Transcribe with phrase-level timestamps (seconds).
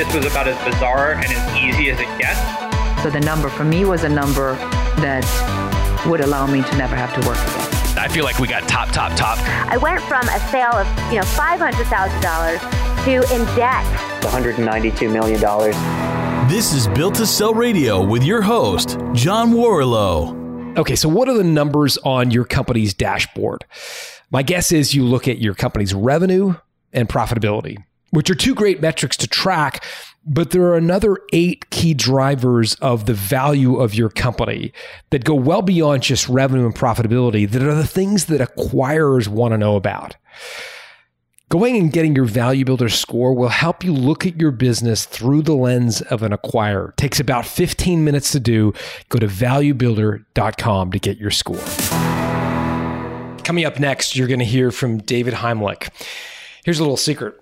[0.00, 2.40] this was about as bizarre and as easy as it gets.
[3.02, 4.54] So the number for me was a number
[5.04, 5.26] that
[6.06, 7.98] would allow me to never have to work again.
[7.98, 9.36] I feel like we got top, top, top.
[9.70, 13.84] I went from a sale of, you know, $500,000 to in debt.
[14.22, 16.48] $192 million.
[16.48, 20.78] This is Built to Sell Radio with your host, John Warrillow.
[20.78, 23.66] Okay, so what are the numbers on your company's dashboard?
[24.30, 26.54] My guess is you look at your company's revenue
[26.90, 29.84] and profitability, which are two great metrics to track,
[30.26, 34.72] but there are another eight key drivers of the value of your company
[35.10, 39.52] that go well beyond just revenue and profitability, that are the things that acquirers want
[39.52, 40.16] to know about.
[41.48, 45.42] Going and getting your value builder score will help you look at your business through
[45.42, 46.90] the lens of an acquirer.
[46.90, 48.72] It takes about 15 minutes to do.
[49.08, 51.58] Go to valuebuilder.com to get your score.
[53.42, 55.88] Coming up next, you're going to hear from David Heimlich.
[56.64, 57.34] Here's a little secret.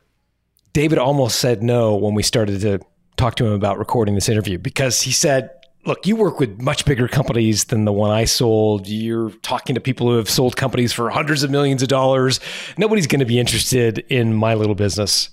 [0.72, 2.80] David almost said no when we started to
[3.16, 5.50] talk to him about recording this interview because he said,
[5.84, 8.86] look, you work with much bigger companies than the one I sold.
[8.86, 12.40] You're talking to people who have sold companies for hundreds of millions of dollars.
[12.76, 15.30] Nobody's going to be interested in my little business.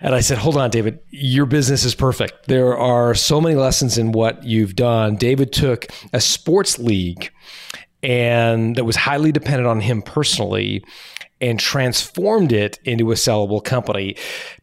[0.00, 2.48] And I said, hold on, David, your business is perfect.
[2.48, 5.14] There are so many lessons in what you've done.
[5.14, 7.30] David took a sports league
[8.02, 10.84] and that was highly dependent on him personally
[11.42, 14.16] and transformed it into a sellable company.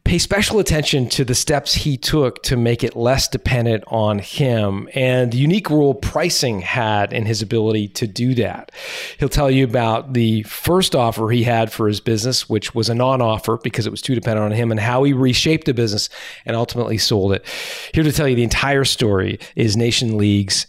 [0.06, 4.90] Pay special attention to the steps he took to make it less dependent on him
[4.96, 8.72] and the unique role pricing had in his ability to do that.
[9.20, 12.96] He'll tell you about the first offer he had for his business, which was a
[12.96, 16.10] non offer because it was too dependent on him, and how he reshaped the business
[16.46, 17.46] and ultimately sold it.
[17.94, 20.66] Here to tell you the entire story is Nation League's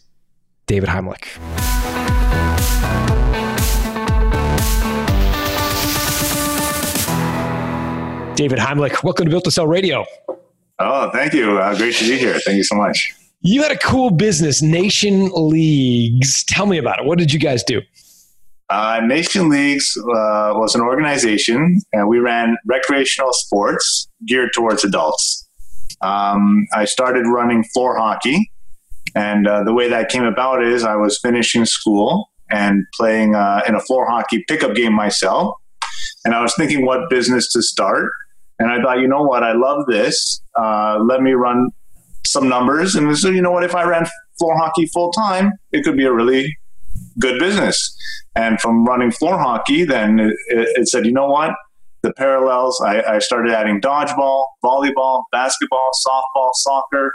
[0.66, 2.09] David Heimlich.
[8.41, 10.06] David Heimlich, welcome to Built to Sell Radio.
[10.78, 11.59] Oh, thank you.
[11.59, 12.38] Uh, great to be here.
[12.38, 13.12] Thank you so much.
[13.42, 16.42] You had a cool business, Nation Leagues.
[16.44, 17.04] Tell me about it.
[17.04, 17.82] What did you guys do?
[18.70, 25.47] Uh, Nation Leagues uh, was an organization, and we ran recreational sports geared towards adults.
[26.00, 28.50] Um, I started running floor hockey,
[29.14, 33.60] and uh, the way that came about is I was finishing school and playing uh,
[33.69, 35.56] in a floor hockey pickup game myself.
[36.25, 38.10] And I was thinking what business to start.
[38.60, 40.43] And I thought, you know what, I love this.
[40.54, 41.71] Uh, let me run
[42.26, 42.94] some numbers.
[42.94, 44.06] And so, you know what, if I ran
[44.38, 46.56] floor hockey full time, it could be a really
[47.19, 47.97] good business.
[48.37, 51.53] And from running floor hockey, then it, it said, you know what,
[52.03, 57.15] the parallels, I, I started adding dodgeball, volleyball, basketball, softball, soccer.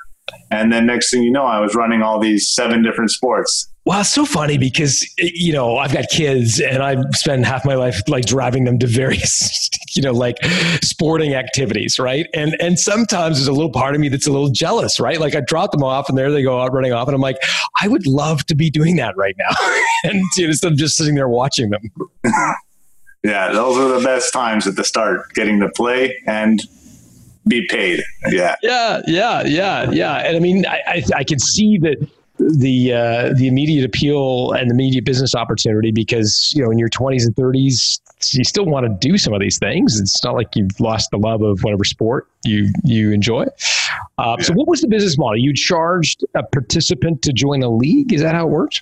[0.52, 3.70] And then next thing you know, I was running all these seven different sports.
[3.86, 7.76] Well, it's so funny because you know I've got kids and I spend half my
[7.76, 10.44] life like driving them to various you know like
[10.82, 12.26] sporting activities, right?
[12.34, 15.20] And and sometimes there's a little part of me that's a little jealous, right?
[15.20, 17.38] Like I drop them off and there they go out running off, and I'm like,
[17.80, 19.56] I would love to be doing that right now,
[20.04, 21.92] and you know, instead of just sitting there watching them.
[23.24, 26.60] yeah, those are the best times at the start, getting to play and
[27.48, 28.04] be paid.
[28.30, 30.16] Yeah, yeah, yeah, yeah, yeah.
[30.18, 32.08] And I mean, I I, I can see that
[32.38, 36.90] the uh, the immediate appeal and the immediate business opportunity because you know in your
[36.90, 38.00] 20s and 30s
[38.34, 40.00] you still want to do some of these things.
[40.00, 43.46] It's not like you've lost the love of whatever sport you you enjoy.
[44.18, 44.46] Uh, yeah.
[44.46, 45.38] so what was the business model?
[45.38, 48.12] You charged a participant to join a league?
[48.12, 48.82] Is that how it works?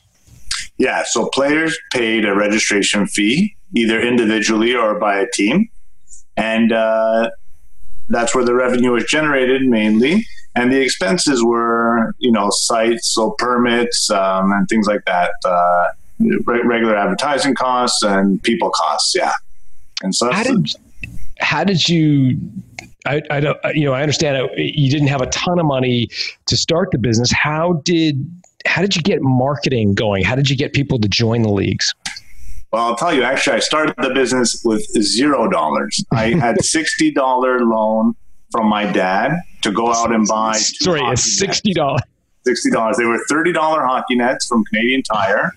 [0.78, 5.70] Yeah so players paid a registration fee either individually or by a team.
[6.38, 7.30] And uh,
[8.10, 10.26] that's where the revenue was generated mainly.
[10.56, 15.88] And the expenses were you know sites so permits um, and things like that uh,
[16.20, 19.34] re- regular advertising costs and people costs yeah.
[20.04, 20.76] And so how did,
[21.40, 22.40] how did you
[23.06, 26.10] I, I don't you know I understand it, you didn't have a ton of money
[26.46, 27.32] to start the business.
[27.32, 28.30] How did
[28.66, 30.24] how did you get marketing going?
[30.24, 31.94] How did you get people to join the leagues
[32.74, 36.04] well, I'll tell you, actually, I started the business with zero dollars.
[36.12, 38.16] I had $60 loan
[38.52, 40.58] from my dad to go out and buy.
[40.58, 42.02] Sorry, it's sixty dollars.
[42.46, 42.98] Sixty dollars.
[42.98, 45.52] They were thirty dollar hockey nets from Canadian Tire,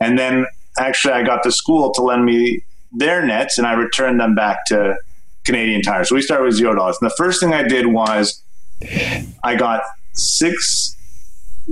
[0.00, 0.46] and then
[0.78, 2.62] actually I got the school to lend me
[2.92, 4.96] their nets, and I returned them back to
[5.44, 6.04] Canadian Tire.
[6.04, 6.98] So we started with zero dollars.
[7.00, 8.42] And the first thing I did was
[9.44, 9.82] I got
[10.12, 10.96] six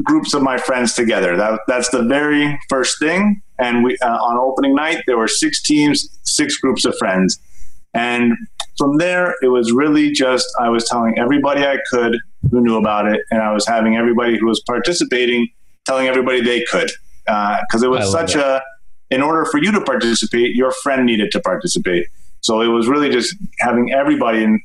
[0.05, 1.37] groups of my friends together.
[1.37, 3.43] That, that's the very first thing.
[3.59, 7.39] And we uh, on opening night there were six teams, six groups of friends,
[7.95, 8.35] and
[8.77, 12.19] from there, it was really just I was telling everybody I could
[12.51, 15.49] who knew about it, and I was having everybody who was participating
[15.87, 16.91] telling everybody they could
[17.25, 18.45] because uh, it was such that.
[18.45, 18.63] a.
[19.09, 22.09] In order for you to participate, your friend needed to participate.
[22.43, 24.61] So it was really just having everybody, and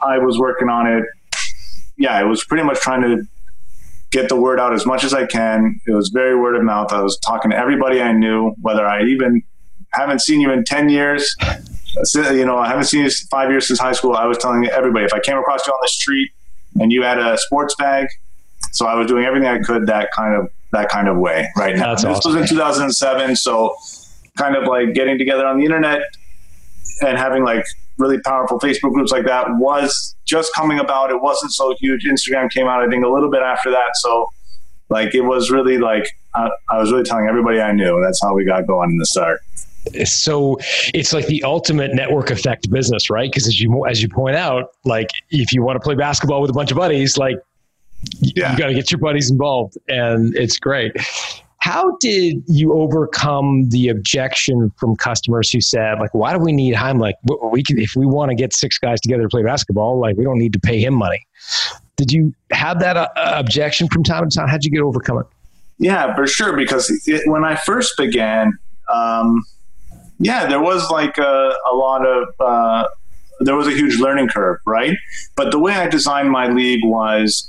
[0.00, 1.04] I was working on it
[1.96, 3.24] yeah, it was pretty much trying to
[4.12, 5.80] get the word out as much as I can.
[5.86, 6.92] It was very word of mouth.
[6.92, 9.42] I was talking to everybody I knew, whether I even
[9.92, 11.34] haven't seen you in 10 years,
[12.14, 14.14] you know, I haven't seen you five years since high school.
[14.14, 16.30] I was telling everybody if I came across you on the street
[16.80, 18.08] and you had a sports bag,
[18.72, 21.76] so I was doing everything I could that kind of that kind of way right
[21.76, 21.90] now.
[21.90, 22.32] That's this awesome.
[22.40, 23.76] was in 2007, so
[24.38, 26.00] kind of like getting together on the internet
[27.02, 27.66] and having like
[27.98, 31.10] really powerful Facebook groups like that was just coming about.
[31.10, 32.04] It wasn't so huge.
[32.04, 33.96] Instagram came out, I think, a little bit after that.
[33.96, 34.26] So,
[34.88, 38.00] like, it was really like I, I was really telling everybody I knew.
[38.02, 39.40] That's how we got going in the start.
[40.04, 40.58] so
[40.94, 43.30] it's like the ultimate network effect business, right?
[43.30, 46.50] Because as you as you point out, like if you want to play basketball with
[46.50, 47.36] a bunch of buddies, like
[48.20, 48.52] Yeah.
[48.52, 50.92] you got to get your buddies involved, and it's great.
[51.62, 56.74] How did you overcome the objection from customers who said, like, why do we need
[56.74, 57.12] Heimlich?
[57.52, 60.24] We- can, if we want to get six guys together to play basketball, like, we
[60.24, 61.24] don't need to pay him money.
[61.94, 64.48] Did you have that uh, objection from time to time?
[64.48, 65.26] How'd you get overcome it?
[65.78, 66.56] Yeah, for sure.
[66.56, 68.58] Because it, when I first began,
[68.92, 69.44] um,
[70.18, 72.88] yeah, there was like a, a lot of uh,
[73.38, 74.96] there was a huge learning curve, right?
[75.36, 77.48] But the way I designed my league was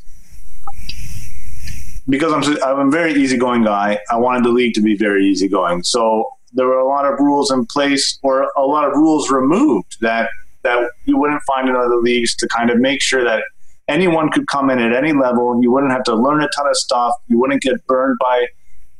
[2.09, 3.99] because I'm I'm a very easygoing guy.
[4.09, 7.51] I wanted the league to be very easygoing, so there were a lot of rules
[7.51, 10.29] in place or a lot of rules removed that
[10.63, 13.43] that you wouldn't find in other leagues to kind of make sure that
[13.87, 15.59] anyone could come in at any level.
[15.61, 17.13] You wouldn't have to learn a ton of stuff.
[17.27, 18.47] You wouldn't get burned by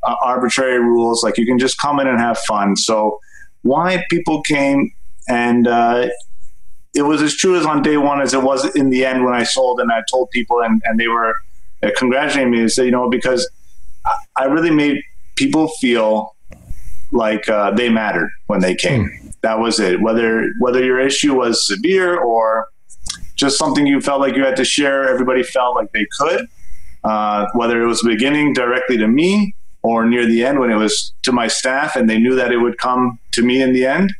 [0.02, 1.22] uh, arbitrary rules.
[1.22, 2.76] Like you can just come in and have fun.
[2.76, 3.18] So
[3.62, 4.92] why people came
[5.28, 6.08] and uh,
[6.94, 9.32] it was as true as on day one as it was in the end when
[9.32, 11.34] I sold and I told people and, and they were
[11.96, 13.48] congratulating me and said, you know, because
[14.36, 15.00] I- really made
[15.36, 16.34] people feel
[17.12, 19.10] like uh, they mattered when they came.
[19.42, 20.00] That was it.
[20.00, 22.68] Whether whether your issue was severe or
[23.36, 26.46] just something you felt like you had to share, everybody felt like they could.
[27.02, 31.12] Uh, whether it was beginning directly to me or near the end when it was
[31.22, 34.10] to my staff and they knew that it would come to me in the end.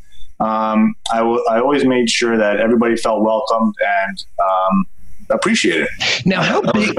[0.41, 3.75] Um, I, w- I always made sure that everybody felt welcomed
[4.07, 4.87] and um,
[5.31, 5.89] appreciated.
[6.27, 6.95] Now, how big?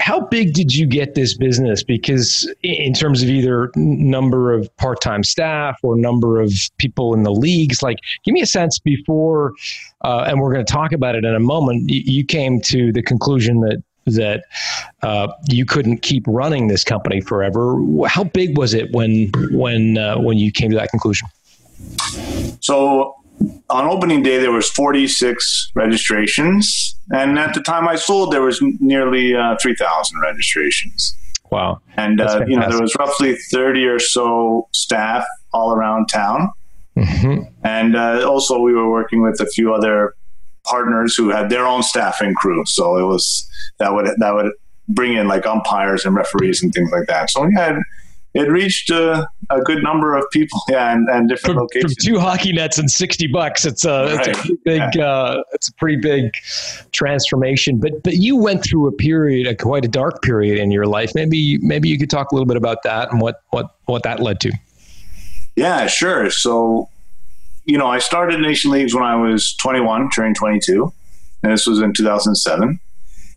[0.00, 1.82] How big did you get this business?
[1.82, 7.32] Because in terms of either number of part-time staff or number of people in the
[7.32, 9.52] leagues like give me a sense before
[10.02, 13.02] uh, and we're going to talk about it in a moment you came to the
[13.02, 14.44] conclusion that that
[15.02, 17.78] uh, you couldn't keep running this company forever.
[18.06, 21.28] How big was it when when uh, when you came to that conclusion?
[22.60, 23.17] So
[23.70, 26.96] on opening day, there was 46 registrations.
[27.12, 31.14] And at the time I sold, there was nearly uh, 3,000 registrations.
[31.50, 36.50] wow And, uh, you know, there was roughly 30 or so staff all around town.
[36.96, 40.14] hmm And uh, also, we were working with a few other
[40.64, 42.64] partners who had their own staffing crew.
[42.66, 43.48] So it was
[43.78, 44.52] that would that would
[44.88, 47.30] bring in like umpires and referees and things like that.
[47.30, 47.82] So yeah, it,
[48.38, 50.60] it reached uh, a good number of people.
[50.68, 51.96] Yeah, and, and different from, from locations.
[51.96, 54.36] two hockey nets and 60 bucks it's a, it's a Right.
[54.38, 56.32] pretty big uh, it's a pretty big
[56.92, 60.86] transformation but but you went through a period a quite a dark period in your
[60.86, 64.02] life maybe maybe you could talk a little bit about that and what what what
[64.02, 64.52] that led to
[65.56, 66.30] Yeah, sure.
[66.30, 66.88] So,
[67.64, 70.92] you know, I started Nation Leagues when I was 21, turning 22,
[71.42, 72.78] and this was in 2007.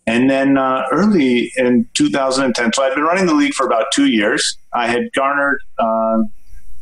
[0.07, 4.07] And then uh, early in 2010, so I'd been running the league for about two
[4.07, 4.57] years.
[4.73, 6.23] I had garnered uh,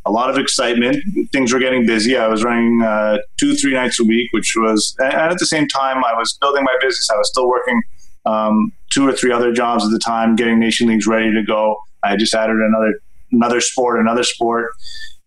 [0.06, 0.98] a lot of excitement.
[1.32, 2.18] Things were getting busy.
[2.18, 5.68] I was running uh, two, three nights a week, which was, and at the same
[5.68, 7.10] time, I was building my business.
[7.10, 7.82] I was still working
[8.26, 11.76] um, two or three other jobs at the time, getting Nation Leagues ready to go.
[12.04, 14.72] I just added another another sport, another sport.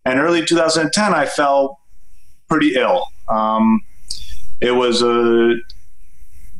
[0.05, 1.79] And early 2010, I fell
[2.49, 3.05] pretty ill.
[3.29, 3.81] Um,
[4.61, 5.55] it was a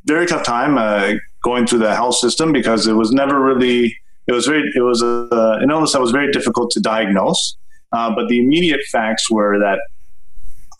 [0.05, 3.97] very tough time uh, going through the health system because it was never really.
[4.27, 4.69] It was very.
[4.75, 7.57] It was a, an illness that was very difficult to diagnose.
[7.91, 9.79] Uh, but the immediate facts were that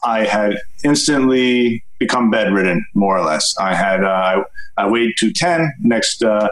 [0.04, 3.54] I had instantly become bedridden, more or less.
[3.60, 4.04] I had.
[4.04, 4.44] Uh,
[4.78, 5.72] I weighed 210.
[5.82, 6.50] Next, uh,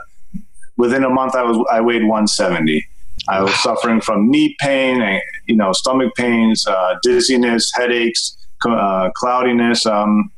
[0.78, 1.58] within a month, I was.
[1.72, 2.88] I weighed 170.
[3.28, 8.38] I was suffering from knee pain, and, you know, stomach pains, uh, dizziness, headaches,
[8.68, 9.86] uh, cloudiness.
[9.86, 10.32] Um,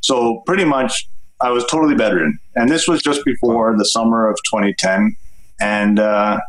[0.00, 1.08] so pretty much,
[1.40, 5.16] I was totally bedridden, and this was just before the summer of 2010.
[5.60, 6.40] And uh,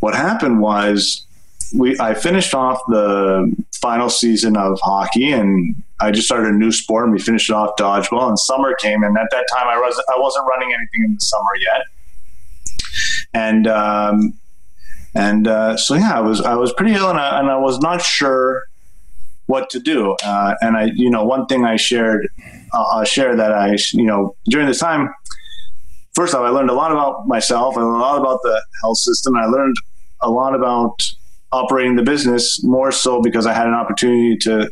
[0.00, 1.26] what happened was,
[1.74, 6.72] we I finished off the final season of hockey, and I just started a new
[6.72, 8.28] sport, and we finished it off dodgeball.
[8.28, 11.20] And summer came, and at that time, I was I wasn't running anything in the
[11.20, 11.86] summer yet,
[13.32, 14.34] and um,
[15.14, 17.78] and uh, so yeah, I was I was pretty ill, and I, and I was
[17.78, 18.64] not sure
[19.46, 20.16] what to do.
[20.24, 22.28] Uh, and I, you know, one thing I shared,
[22.74, 25.12] uh, I'll share that I, you know, during this time,
[26.14, 27.76] first off, I learned a lot about myself.
[27.76, 29.36] I learned a lot about the health system.
[29.36, 29.76] I learned
[30.20, 31.00] a lot about
[31.52, 34.70] operating the business more so because I had an opportunity to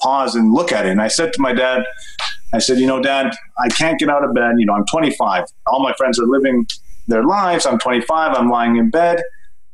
[0.00, 0.90] pause and look at it.
[0.90, 1.84] And I said to my dad,
[2.52, 4.54] I said, you know, dad, I can't get out of bed.
[4.58, 5.44] You know, I'm 25.
[5.66, 6.66] All my friends are living
[7.06, 7.66] their lives.
[7.66, 8.36] I'm 25.
[8.36, 9.22] I'm lying in bed.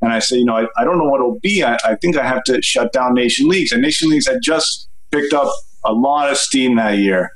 [0.00, 1.62] And I said, you know, I, I don't know what it'll be.
[1.62, 3.72] I, I think I have to shut down Nation Leagues.
[3.72, 5.52] And Nation Leagues had just picked up
[5.84, 7.30] a lot of steam that year.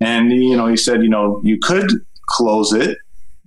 [0.00, 1.90] And, you know, he said, you know, you could
[2.26, 2.96] close it,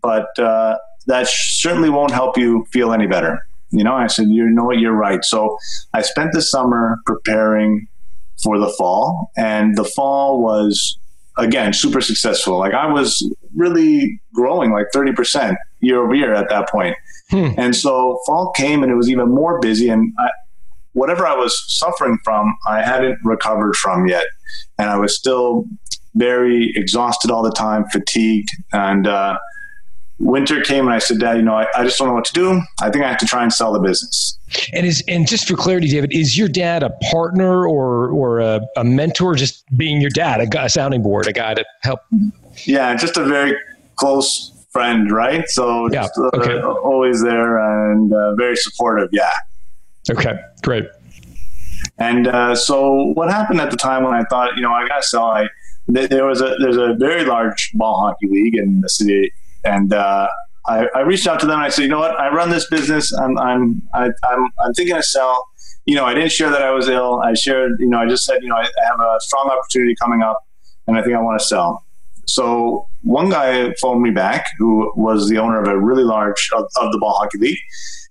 [0.02, 3.46] but uh, that certainly won't help you feel any better.
[3.72, 5.26] You know, I said, you know what, you're right.
[5.26, 5.58] So
[5.94, 7.88] I spent the summer preparing
[8.44, 10.98] for the fall, and the fall was
[11.38, 12.60] again super successful.
[12.60, 16.96] Like I was really growing like 30% year over year at that point.
[17.30, 17.50] Hmm.
[17.58, 20.30] And so fall came and it was even more busy and I,
[20.92, 24.26] whatever I was suffering from, I hadn't recovered from yet.
[24.78, 25.66] And I was still
[26.16, 28.50] very exhausted all the time, fatigued.
[28.72, 29.38] And uh,
[30.20, 32.34] winter came and I said, Dad, you know, I, I, just don't know what to
[32.34, 32.62] do.
[32.82, 34.38] I think I have to try and sell the business.
[34.74, 38.62] And is and just for clarity, David, is your dad a partner or or a,
[38.78, 39.36] a mentor?
[39.36, 42.02] Just being your dad, a, a, sounding board, a guy to help.
[42.66, 43.58] Yeah, just a very
[43.96, 45.50] close friend, right?
[45.50, 46.62] So yeah, just, uh, okay.
[46.62, 47.58] always there
[47.92, 49.10] and uh, very supportive.
[49.12, 49.32] Yeah.
[50.12, 50.86] Okay, great.
[51.98, 54.98] And uh, so what happened at the time when I thought, you know, I got
[54.98, 55.48] to sell, I
[55.88, 59.32] there was a there's a very large ball hockey league in the city
[59.64, 60.28] and uh,
[60.68, 61.56] I, I, reached out to them.
[61.56, 62.20] and I said, you know what?
[62.20, 63.14] I run this business.
[63.14, 65.48] I'm I'm I, am i am i am thinking to sell.
[65.86, 67.22] You know, I didn't share that I was ill.
[67.22, 67.74] I shared.
[67.80, 70.46] You know, I just said, you know, I, I have a strong opportunity coming up,
[70.88, 71.86] and I think I want to sell.
[72.26, 76.66] So one guy phoned me back, who was the owner of a really large of,
[76.78, 77.60] of the ball hockey league,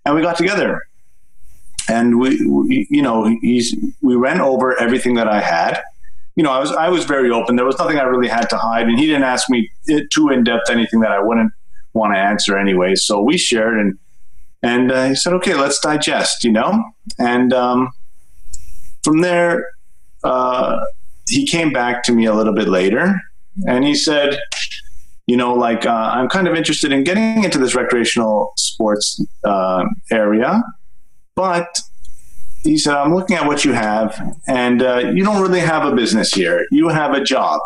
[0.04, 0.82] and we got together.
[1.88, 5.82] And we, we you know, he's we ran over everything that I had
[6.36, 7.56] you know, I was I was very open.
[7.56, 9.70] There was nothing I really had to hide, and he didn't ask me
[10.10, 11.52] too in depth anything that I wouldn't
[11.92, 12.94] want to answer anyway.
[12.94, 13.98] So we shared, and
[14.62, 16.82] and uh, he said, "Okay, let's digest," you know.
[17.18, 17.92] And um,
[19.02, 19.66] from there,
[20.24, 20.80] uh,
[21.28, 23.20] he came back to me a little bit later,
[23.66, 24.38] and he said,
[25.26, 29.84] "You know, like uh, I'm kind of interested in getting into this recreational sports uh,
[30.10, 30.62] area,
[31.34, 31.66] but."
[32.62, 35.94] He said, I'm looking at what you have, and uh, you don't really have a
[35.94, 36.66] business here.
[36.70, 37.60] You have a job.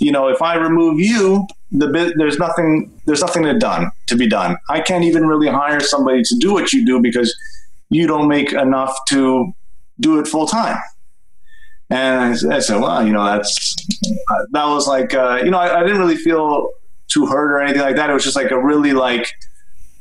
[0.00, 4.16] You know, if I remove you, the bit, there's nothing there's nothing to done to
[4.16, 4.56] be done.
[4.70, 7.34] I can't even really hire somebody to do what you do because
[7.90, 9.52] you don't make enough to
[10.00, 10.78] do it full time.
[11.90, 13.74] And I, I, said, well, you know, that's
[14.52, 16.70] that was like, uh, you know, I, I didn't really feel
[17.08, 18.10] too hurt or anything like that.
[18.10, 19.28] It was just like a really like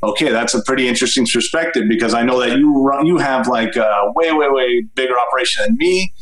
[0.03, 3.75] okay, that's a pretty interesting perspective because I know that you run, you have like
[3.75, 6.13] a way, way, way bigger operation than me.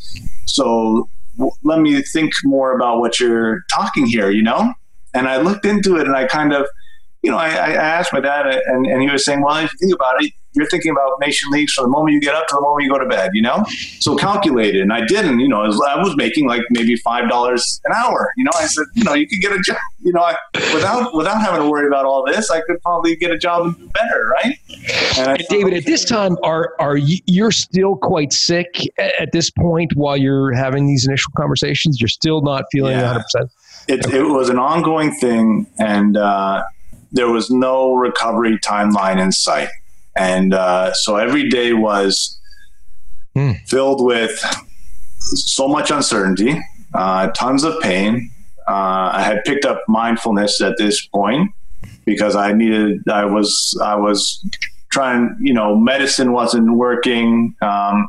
[0.46, 4.72] So w- let me think more about what you're talking here, you know?
[5.14, 6.66] And I looked into it and I kind of,
[7.22, 9.78] you know, I, I asked my dad and, and he was saying, well, if you
[9.78, 12.54] think about it, you're thinking about nation leagues from the moment you get up to
[12.54, 13.64] the moment you go to bed, you know?
[14.00, 14.82] So calculated.
[14.82, 18.32] And I didn't, you know, I was, I was making like maybe $5 an hour.
[18.36, 20.36] You know, I said, you know, you could get a job, you know, I,
[20.74, 23.76] without, without having to worry about all this, I could probably get a job and
[23.78, 24.26] do better.
[24.26, 24.58] Right.
[25.18, 29.94] And David, at this time, are, are you, you're still quite sick at this point
[29.94, 32.00] while you're having these initial conversations?
[32.00, 33.22] You're still not feeling yeah.
[33.36, 33.48] 100%?
[33.88, 34.18] It, okay.
[34.18, 35.66] it was an ongoing thing.
[35.78, 36.62] And, uh,
[37.12, 39.68] there was no recovery timeline in sight.
[40.16, 42.40] And uh, so every day was
[43.36, 43.56] mm.
[43.68, 44.38] filled with
[45.18, 46.60] so much uncertainty,
[46.94, 48.30] uh, tons of pain.
[48.68, 51.50] Uh, I had picked up mindfulness at this point
[52.04, 53.08] because I needed.
[53.08, 53.78] I was.
[53.82, 54.44] I was
[54.90, 55.36] trying.
[55.40, 58.08] You know, medicine wasn't working, um,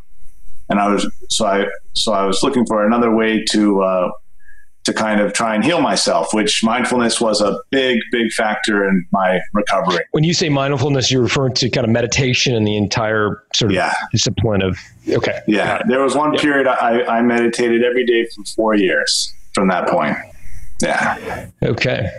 [0.69, 1.09] and I was.
[1.29, 1.67] So I.
[1.93, 4.11] So I was looking for another way to uh,
[4.85, 9.05] to kind of try and heal myself, which mindfulness was a big, big factor in
[9.11, 10.03] my recovery.
[10.11, 13.75] When you say mindfulness, you're referring to kind of meditation and the entire sort of
[13.75, 13.93] yeah.
[14.11, 14.77] discipline of,
[15.09, 15.39] okay.
[15.47, 15.81] Yeah.
[15.87, 16.41] There was one yeah.
[16.41, 20.17] period I, I meditated every day for four years from that point.
[20.81, 21.47] Yeah.
[21.63, 22.09] Okay.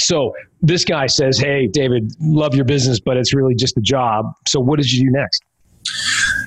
[0.00, 4.26] So this guy says, Hey, David, love your business, but it's really just a job.
[4.48, 5.44] So what did you do next?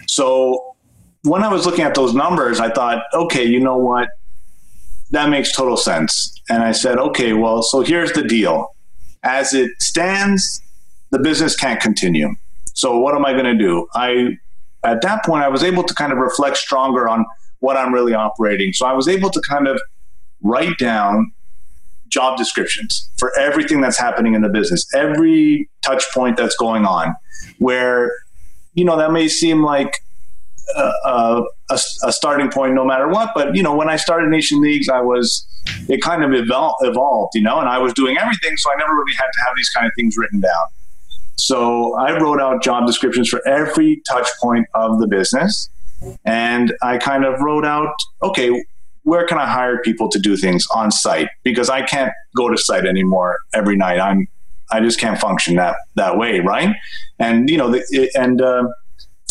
[0.08, 0.76] So
[1.24, 4.10] when I was looking at those numbers, I thought, okay, you know what?
[5.12, 6.42] That makes total sense.
[6.50, 8.76] And I said, okay, well, so here's the deal.
[9.24, 10.62] As it stands,
[11.12, 12.36] the business can't continue.
[12.74, 13.88] So what am I going to do?
[13.94, 14.38] I,
[14.84, 17.26] at that point, I was able to kind of reflect stronger on
[17.60, 18.74] what I'm really operating.
[18.74, 19.80] So I was able to kind of
[20.42, 21.32] write down
[22.08, 27.16] job descriptions for everything that's happening in the business, every touch point that's going on,
[27.60, 28.12] where,
[28.74, 29.94] you know, that may seem like
[30.76, 33.32] a, a, a, starting point no matter what.
[33.34, 35.48] But you know, when I started Nation Leagues, I was
[35.88, 38.94] it kind of evol- evolved, you know, and I was doing everything, so I never
[38.94, 40.66] really had to have these kind of things written down.
[41.36, 45.70] So I wrote out job descriptions for every touch point of the business,
[46.26, 48.64] and I kind of wrote out, okay,
[49.04, 51.30] where can I hire people to do things on site?
[51.44, 54.00] Because I can't go to site anymore every night.
[54.00, 54.28] I'm
[54.72, 56.76] I just can't function that that way, right?
[57.20, 58.68] And you know, the, and uh,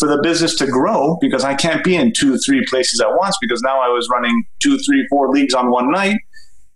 [0.01, 3.37] for the business to grow, because I can't be in two, three places at once,
[3.39, 6.17] because now I was running two, three, four leagues on one night.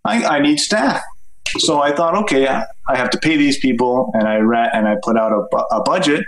[0.06, 1.02] I, I need staff.
[1.58, 4.96] So I thought, okay, I have to pay these people, and I ra- and I
[5.04, 6.24] put out a, a budget,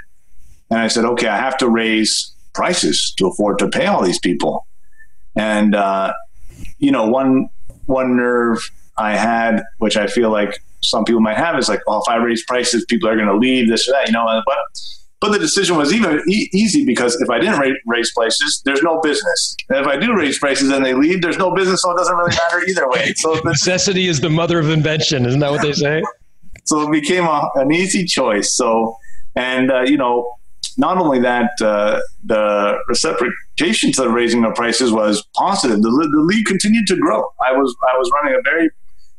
[0.70, 4.20] and I said, okay, I have to raise prices to afford to pay all these
[4.20, 4.66] people,
[5.36, 6.12] and uh,
[6.80, 7.50] you know, one
[7.86, 8.60] one nerve
[8.98, 12.18] I had, which I feel like some people might have, is like, well, if I
[12.18, 14.26] raise prices, people are going to leave this or that, you know.
[14.46, 14.58] But
[15.20, 18.84] but the decision was even e- easy because if I didn't raise, raise prices, there's
[18.84, 19.56] no business.
[19.70, 22.16] And if I do raise prices and they leave, there's no business, so it doesn't
[22.16, 23.14] really matter either way.
[23.18, 26.04] So necessity is the mother of invention, isn't that what they say?
[26.66, 28.56] so it became a, an easy choice.
[28.56, 28.96] So
[29.38, 30.32] and uh, you know,
[30.78, 35.82] not only that, uh, the reciprocation to the raising of prices was positive.
[35.82, 37.24] The, the league continued to grow.
[37.46, 38.70] I was I was running a very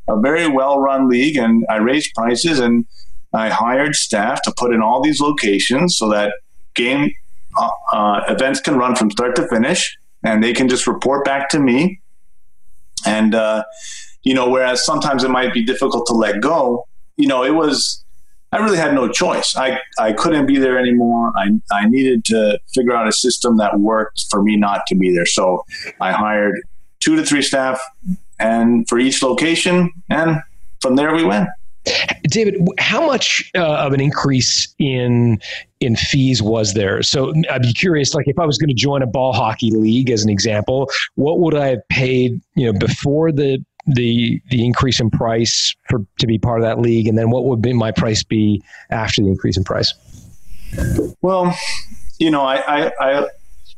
[0.09, 2.85] a very well run league, and I raised prices and
[3.33, 6.33] I hired staff to put in all these locations so that
[6.75, 7.13] game
[7.59, 11.49] uh, uh, events can run from start to finish, and they can just report back
[11.51, 12.01] to me.
[13.07, 13.65] And uh,
[14.23, 18.05] you know, whereas sometimes it might be difficult to let go, you know, it was
[18.51, 19.55] I really had no choice.
[19.57, 21.33] I, I couldn't be there anymore.
[21.37, 25.15] I, I needed to figure out a system that worked for me not to be
[25.15, 25.27] there.
[25.27, 25.65] So
[26.01, 26.55] I hired
[27.01, 27.79] two to three staff
[28.39, 30.39] and for each location, and
[30.81, 31.49] from there we went.
[32.25, 35.39] David, how much uh, of an increase in
[35.81, 37.03] in fees was there?
[37.03, 40.11] So I'd be curious, like if I was going to join a ball hockey league,
[40.11, 45.01] as an example, what would I have paid, you know, before the the the increase
[45.01, 47.91] in price for to be part of that league, and then what would be my
[47.91, 49.95] price be after the increase in price?
[51.23, 51.57] Well,
[52.19, 53.27] you know, I I, I,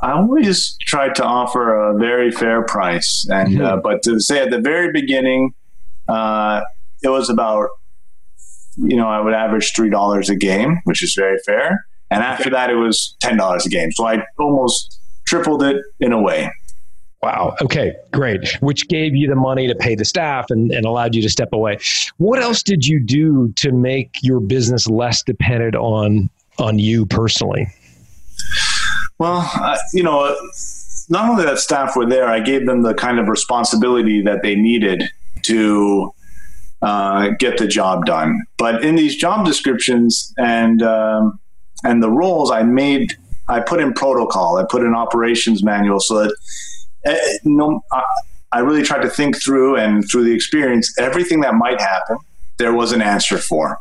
[0.00, 3.64] I always try to offer a very fair price, and mm-hmm.
[3.64, 5.54] uh, but to say at the very beginning,
[6.08, 6.62] uh,
[7.02, 7.68] it was about
[8.82, 12.50] you know I would average three dollars a game, which is very fair, and after
[12.50, 13.92] that it was ten dollars a game.
[13.92, 16.50] So I almost tripled it in a way.
[17.22, 17.54] Wow.
[17.60, 18.56] Okay, great.
[18.62, 21.50] Which gave you the money to pay the staff and, and allowed you to step
[21.52, 21.78] away.
[22.16, 27.66] What else did you do to make your business less dependent on on you personally?
[29.18, 30.34] Well, uh, you know,
[31.10, 34.54] not only that staff were there, I gave them the kind of responsibility that they
[34.54, 35.04] needed
[35.42, 36.14] to
[36.82, 38.40] uh, get the job done.
[38.56, 41.38] But in these job descriptions and um,
[41.84, 43.16] and the roles, I made
[43.48, 44.56] I put in protocol.
[44.56, 46.36] I put in operations manual so that
[47.06, 47.14] uh,
[47.44, 48.02] no, I,
[48.52, 52.18] I really tried to think through and through the experience, everything that might happen,
[52.58, 53.78] there was an answer for.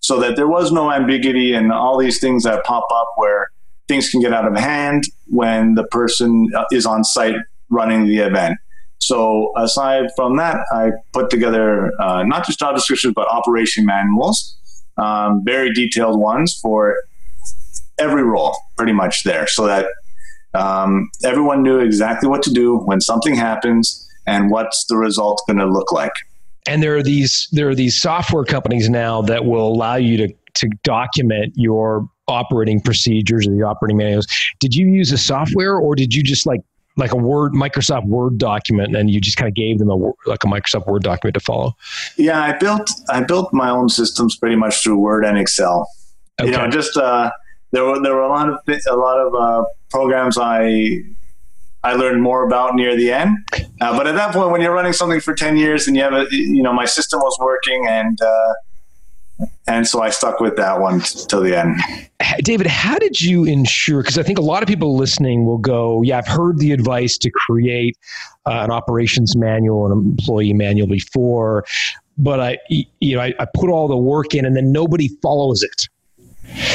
[0.00, 3.50] So that there was no ambiguity and all these things that pop up where
[3.88, 7.36] things can get out of hand when the person uh, is on site
[7.70, 8.58] running the event.
[9.06, 14.56] So aside from that, I put together uh, not just job descriptions but operation manuals,
[14.98, 16.96] um, very detailed ones for
[17.98, 19.86] every role, pretty much there, so that
[20.54, 25.58] um, everyone knew exactly what to do when something happens and what's the result going
[25.58, 26.12] to look like.
[26.66, 30.34] And there are these there are these software companies now that will allow you to
[30.54, 34.26] to document your operating procedures or the operating manuals.
[34.58, 36.60] Did you use a software or did you just like
[36.96, 40.44] like a Word Microsoft Word document and you just kind of gave them a like
[40.44, 41.76] a Microsoft Word document to follow?
[42.16, 45.88] Yeah, I built I built my own systems pretty much through Word and Excel.
[46.40, 46.50] Okay.
[46.50, 47.30] You know, just uh,
[47.72, 51.02] there were there were a lot of a lot of uh, programs I
[51.82, 53.36] I learned more about near the end.
[53.80, 56.14] Uh, but at that point, when you're running something for ten years and you have
[56.14, 58.54] a you know my system was working and uh,
[59.66, 61.76] and so I stuck with that one till the end.
[62.42, 64.02] David, how did you ensure?
[64.02, 67.18] Because I think a lot of people listening will go, "Yeah, I've heard the advice
[67.18, 67.96] to create
[68.46, 71.64] uh, an operations manual, an employee manual before."
[72.18, 75.62] But I, you know, I, I put all the work in, and then nobody follows
[75.62, 75.88] it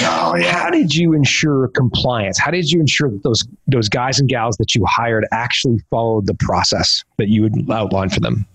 [0.03, 0.51] Oh, yeah.
[0.51, 2.37] How did you ensure compliance?
[2.37, 6.27] How did you ensure that those those guys and gals that you hired actually followed
[6.27, 8.45] the process that you would outline for them?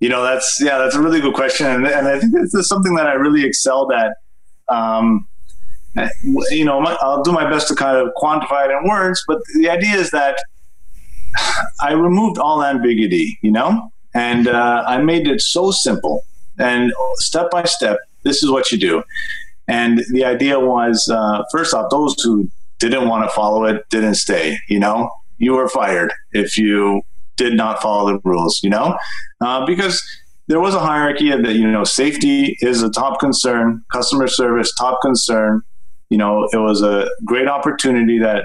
[0.00, 2.66] You know, that's yeah, that's a really good question, and, and I think this is
[2.66, 4.16] something that I really excelled at.
[4.68, 5.26] Um,
[6.50, 9.68] you know, I'll do my best to kind of quantify it in words, but the
[9.68, 10.38] idea is that
[11.80, 16.24] I removed all ambiguity, you know, and uh, I made it so simple
[16.58, 17.98] and step by step.
[18.22, 19.02] This is what you do.
[19.66, 24.14] And the idea was, uh, first off, those who didn't want to follow it didn't
[24.14, 25.10] stay, you know?
[25.40, 27.02] you were fired if you
[27.44, 28.88] did not follow the rules, you know,
[29.40, 29.96] uh, because
[30.48, 34.96] there was a hierarchy that, you know, safety is a top concern, customer service, top
[35.00, 35.62] concern.
[36.10, 38.42] You know, it was a great opportunity that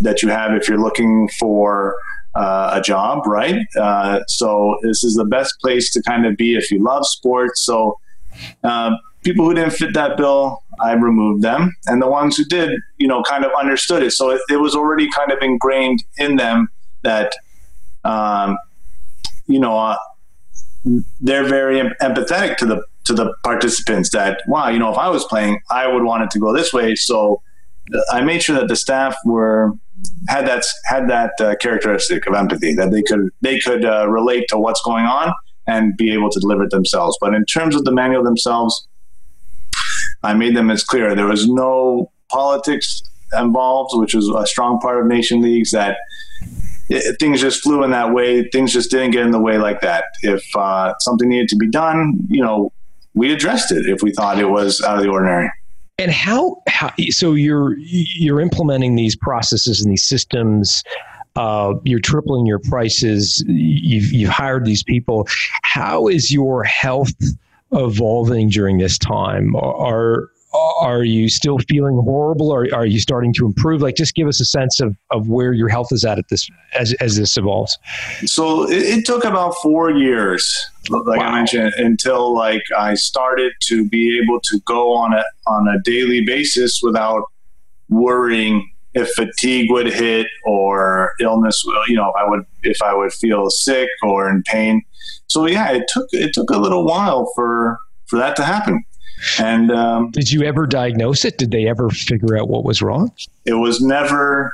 [0.00, 1.96] that you have if you're looking for
[2.42, 3.60] uh, a job, right?
[3.86, 7.64] Uh, so this is the best place to kind of be if you love sports.
[7.64, 7.98] So
[8.70, 8.90] uh,
[9.24, 13.08] people who didn't fit that bill, I removed them, and the ones who did, you
[13.08, 14.12] know, kind of understood it.
[14.12, 16.68] So it, it was already kind of ingrained in them
[17.02, 17.28] that,
[18.04, 18.58] um,
[19.46, 19.96] you know, uh,
[21.20, 24.10] they're very empathetic to the to the participants.
[24.10, 26.72] That wow, you know, if I was playing, I would want it to go this
[26.72, 26.94] way.
[26.94, 27.42] So
[28.10, 29.72] I made sure that the staff were
[30.28, 34.46] had that had that uh, characteristic of empathy that they could they could uh, relate
[34.48, 35.32] to what's going on
[35.66, 37.16] and be able to deliver it themselves.
[37.20, 38.86] But in terms of the manual themselves,
[40.22, 41.14] I made them as clear.
[41.14, 43.02] There was no politics
[43.38, 45.70] involved, which was a strong part of nation leagues.
[45.70, 45.98] That
[46.92, 48.48] it, things just flew in that way.
[48.48, 50.04] Things just didn't get in the way like that.
[50.22, 52.72] If uh, something needed to be done, you know,
[53.14, 55.50] we addressed it if we thought it was out of the ordinary.
[55.98, 60.82] And how, how so you're you're implementing these processes and these systems.
[61.34, 63.42] Uh, you're tripling your prices.
[63.46, 65.26] You've you've hired these people.
[65.62, 67.12] How is your health
[67.72, 69.54] evolving during this time?
[69.56, 72.50] Are are you still feeling horrible?
[72.50, 73.82] Or are you starting to improve?
[73.82, 76.48] Like just give us a sense of, of where your health is at at this
[76.78, 77.78] as, as this evolves.
[78.26, 81.28] So it, it took about four years like wow.
[81.28, 85.80] i mentioned until like i started to be able to go on a on a
[85.84, 87.22] daily basis without
[87.88, 93.12] worrying if fatigue would hit or illness you know if i would if i would
[93.12, 94.82] feel sick or in pain.
[95.28, 98.84] So yeah it took it took a little while for for that to happen
[99.38, 101.38] and um, did you ever diagnose it?
[101.38, 103.12] Did they ever figure out what was wrong?
[103.44, 104.52] It was never.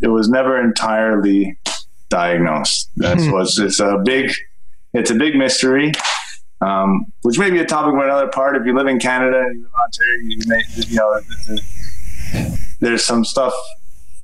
[0.00, 1.58] It was never entirely
[2.08, 2.90] diagnosed.
[2.96, 3.32] That hmm.
[3.32, 4.32] was it's a big,
[4.92, 5.92] it's a big mystery.
[6.60, 8.56] Um, which may be a topic for another part.
[8.56, 13.24] If you live in Canada you live in Ontario, you, may, you know, there's some
[13.24, 13.54] stuff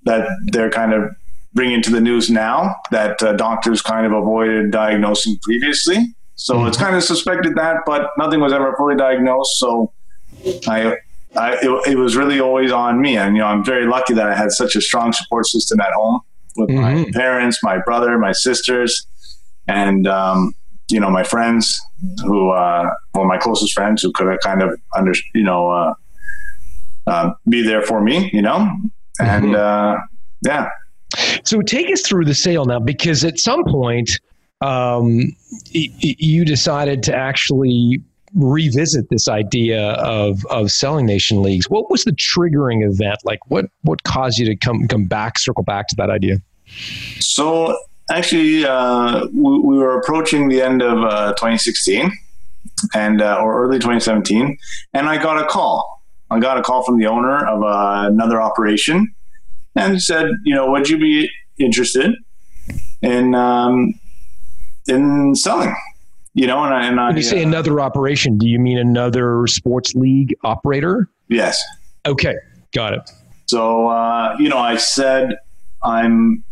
[0.05, 1.15] that they're kind of
[1.53, 6.15] bringing to the news now that uh, doctors kind of avoided diagnosing previously.
[6.37, 6.69] So mm-hmm.
[6.69, 9.59] it's kind of suspected that, but nothing was ever fully diagnosed.
[9.59, 9.93] So
[10.67, 10.97] I,
[11.37, 13.17] I it, it, was really always on me.
[13.17, 15.93] And, you know, I'm very lucky that I had such a strong support system at
[15.93, 16.21] home
[16.57, 17.03] with mm-hmm.
[17.03, 19.07] my parents, my brother, my sisters,
[19.69, 20.53] and, um,
[20.91, 21.81] you know, my friends
[22.23, 25.95] who, uh, well, my closest friends who could have kind of under, you know, uh,
[27.07, 28.71] uh, be there for me, you know,
[29.21, 29.55] and, mm-hmm.
[29.55, 30.01] uh,
[30.45, 30.69] yeah.
[31.45, 34.21] So take us through the sale now, because at some point,
[34.61, 35.35] um,
[35.71, 38.03] you decided to actually
[38.35, 41.71] revisit this idea of of selling nation leagues.
[41.71, 43.19] What was the triggering event?
[43.25, 46.39] Like what what caused you to come come back, circle back to that idea?
[47.21, 47.79] So
[48.11, 52.11] actually, uh, we, we, were approaching the end of uh, 2016
[52.95, 54.59] and uh, or early 2017,
[54.93, 56.03] and I got a call.
[56.31, 59.15] I got a call from the owner of uh, another operation,
[59.77, 62.15] and said, you know, would you be interested
[63.03, 63.95] in um,
[64.89, 65.75] in selling.
[66.35, 68.77] You know, and I, and I, when you say uh, another operation, do you mean
[68.77, 71.09] another sports league operator?
[71.29, 71.63] Yes.
[72.07, 72.35] Okay,
[72.75, 73.09] got it.
[73.47, 75.37] So uh, you know, I said
[75.85, 76.43] I'm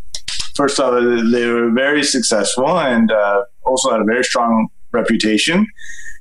[0.55, 5.67] first off they were very successful and uh, also had a very strong reputation,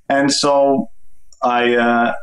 [0.08, 0.90] and so
[1.44, 2.14] I uh,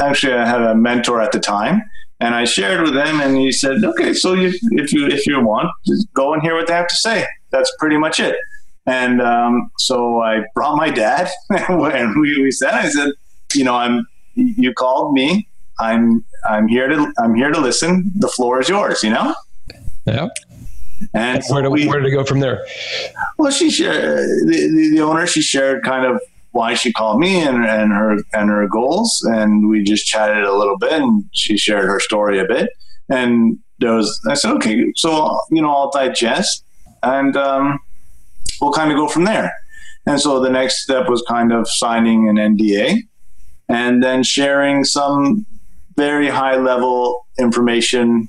[0.00, 1.82] actually I had a mentor at the time.
[2.20, 5.44] And I shared with him, and he said, "Okay, so you, if you if you
[5.44, 7.26] want, just go and hear what they have to say.
[7.50, 8.36] That's pretty much it."
[8.86, 13.12] And um, so I brought my dad, and we, we said, I said,
[13.54, 15.48] you know, I'm you called me.
[15.78, 18.12] I'm I'm here to I'm here to listen.
[18.16, 19.02] The floor is yours.
[19.02, 19.34] You know.
[20.06, 20.28] Yeah.
[21.12, 22.64] And where, do, we, where did it go from there?
[23.36, 25.26] Well, she shared the, the, the owner.
[25.26, 26.20] She shared kind of
[26.52, 30.52] why she called me and, and her and her goals, and we just chatted a
[30.52, 32.70] little bit, and she shared her story a bit.
[33.08, 36.64] And there was I said, okay, so you know, I'll digest,
[37.02, 37.80] and um,
[38.60, 39.52] we'll kind of go from there.
[40.06, 43.02] And so the next step was kind of signing an NDA
[43.68, 45.46] and then sharing some
[45.96, 48.28] very high level information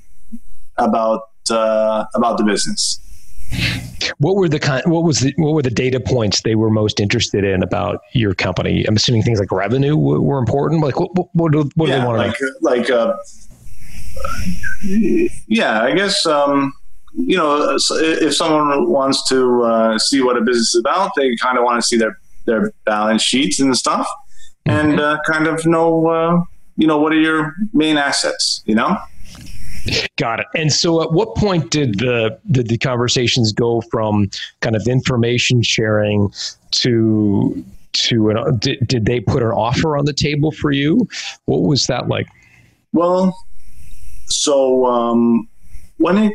[0.78, 3.00] about uh, about the business.
[4.18, 4.82] What were the kind?
[4.86, 8.34] What was the what were the data points they were most interested in about your
[8.34, 8.84] company?
[8.84, 10.80] I'm assuming things like revenue were important.
[10.80, 12.70] Like what what, what do, what yeah, do they want like, to know?
[12.70, 13.16] Like uh,
[15.46, 16.72] yeah, I guess um,
[17.16, 21.58] you know, if someone wants to uh, see what a business is about, they kind
[21.58, 24.06] of want to see their their balance sheets and stuff,
[24.68, 24.90] mm-hmm.
[24.90, 26.42] and uh, kind of know, uh,
[26.76, 28.96] you know, what are your main assets, you know.
[30.16, 30.46] Got it.
[30.54, 34.28] And so, at what point did the did the conversations go from
[34.60, 36.32] kind of information sharing
[36.72, 41.08] to to an, did, did they put an offer on the table for you?
[41.46, 42.26] What was that like?
[42.92, 43.36] Well,
[44.26, 45.48] so um,
[45.98, 46.32] when it,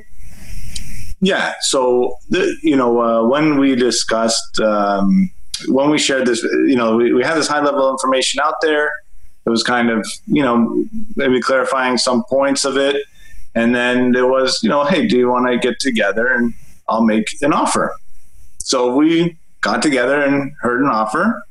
[1.22, 5.32] yeah, so the, you know uh, when we discussed um,
[5.68, 8.92] when we shared this, you know, we, we had this high level information out there.
[9.46, 13.06] It was kind of you know maybe clarifying some points of it,
[13.56, 16.54] and then there was you know, hey, do you want to get together and
[16.92, 17.94] I'll make an offer.
[18.60, 21.44] So we got together and heard an offer.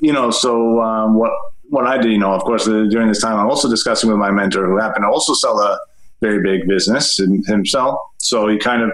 [0.00, 1.32] You know, so um, what
[1.70, 4.30] what I did, you know, of course, during this time, I'm also discussing with my
[4.30, 5.78] mentor who happened to also sell a
[6.20, 7.98] very big business himself.
[8.18, 8.90] So he kind of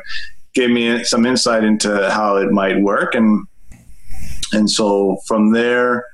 [0.54, 3.14] gave me some insight into how it might work.
[3.14, 3.46] And,
[4.52, 6.04] and so from there,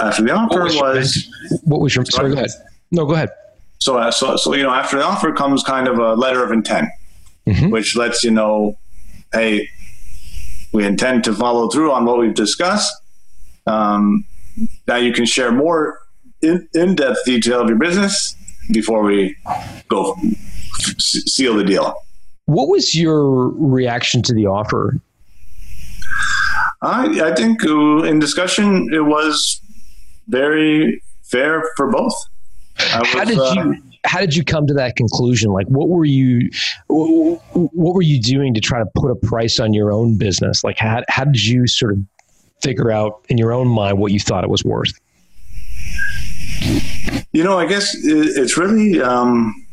[0.00, 2.50] after the offer what was, was, your, what was your, sorry, go ahead.
[2.90, 3.30] No, go ahead.
[3.78, 6.52] So, uh, so, so, you know, after the offer comes kind of a letter of
[6.52, 6.88] intent,
[7.46, 7.70] Mhm.
[7.70, 8.76] which lets you know,
[9.32, 9.68] hey,
[10.72, 12.92] we intend to follow through on what we've discussed.
[13.66, 14.24] Um,
[14.88, 16.00] now you can share more
[16.42, 18.34] in, in-depth detail of your business
[18.72, 19.36] before we
[19.88, 20.16] go
[20.98, 21.94] seal the deal.
[22.46, 25.00] What was your reaction to the offer?
[26.82, 29.60] I, I think uh, in discussion it was
[30.28, 32.14] very fair for both.
[32.78, 35.50] I How was, did uh, you how did you come to that conclusion?
[35.50, 36.48] Like, what were you
[36.88, 40.62] what were you doing to try to put a price on your own business?
[40.62, 41.98] Like, how how did you sort of
[42.62, 44.92] figure out in your own mind what you thought it was worth?
[47.32, 49.66] You know, I guess it's really, um,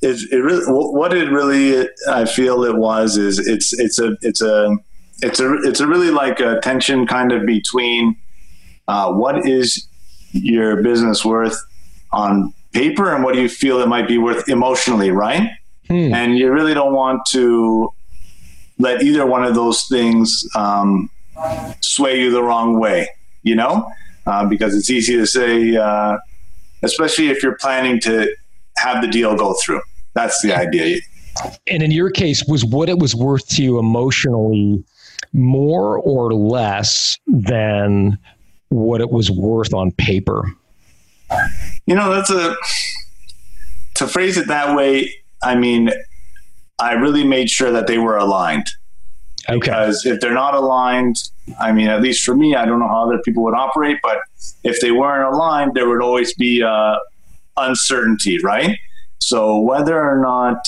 [0.00, 4.40] it, it really, what it really, I feel it was is it's, it's a, it's
[4.40, 4.76] a,
[5.22, 8.16] it's a, it's a really like a tension kind of between,
[8.86, 9.88] uh, what is
[10.32, 11.56] your business worth
[12.12, 15.50] on paper and what do you feel it might be worth emotionally, right?
[15.88, 16.14] Hmm.
[16.14, 17.92] And you really don't want to
[18.78, 21.10] let either one of those things um,
[21.80, 23.08] sway you the wrong way,
[23.42, 23.90] you know?
[24.26, 26.16] Uh, because it's easy to say, uh,
[26.82, 28.34] especially if you're planning to
[28.76, 29.80] have the deal go through.
[30.14, 30.98] That's the idea.
[31.66, 34.84] And in your case, was what it was worth to you emotionally
[35.32, 38.18] more or less than
[38.68, 40.52] what it was worth on paper?
[41.86, 42.54] You know, that's a
[43.94, 45.12] to phrase it that way.
[45.42, 45.90] I mean,
[46.78, 48.68] I really made sure that they were aligned
[49.48, 49.58] Okay.
[49.60, 51.16] because if they're not aligned,
[51.60, 54.18] I mean, at least for me, I don't know how other people would operate, but
[54.62, 56.96] if they weren't aligned, there would always be uh,
[57.56, 58.78] uncertainty, right?
[59.18, 60.58] So whether or not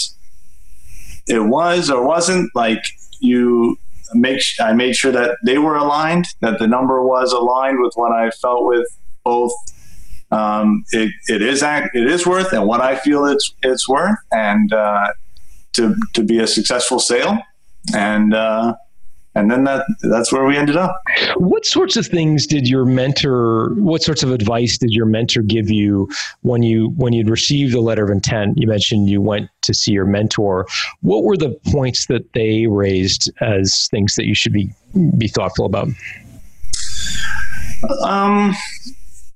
[1.27, 2.83] it was or wasn't, like
[3.21, 3.79] you
[4.15, 8.13] make, I made sure that they were aligned, that the number was aligned with what
[8.13, 8.87] I felt with
[9.25, 9.53] both.
[10.31, 14.19] Um, it, it is act, it is worth, and what I feel it's it's worth,
[14.33, 15.07] and uh,
[15.75, 17.39] to to be a successful sale,
[17.95, 18.75] and uh,
[19.37, 20.99] and then that that's where we ended up.
[21.37, 23.75] What sorts of things did your mentor?
[23.75, 26.09] What sorts of advice did your mentor give you
[26.41, 28.57] when you when you'd received the letter of intent?
[28.57, 30.67] You mentioned you went to see your mentor.
[31.03, 34.71] What were the points that they raised as things that you should be
[35.19, 35.89] be thoughtful about?
[38.03, 38.55] Um,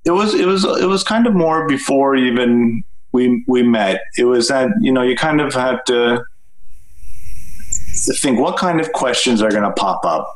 [0.07, 2.83] it was it was it was kind of more before even
[3.13, 4.01] we we met.
[4.17, 6.25] It was that you know you kind of had to
[7.95, 10.27] think what kind of questions are going to pop up,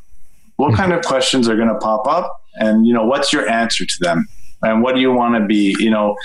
[0.56, 3.84] what kind of questions are going to pop up, and you know what's your answer
[3.84, 4.26] to them,
[4.62, 6.16] and what do you want to be, you know,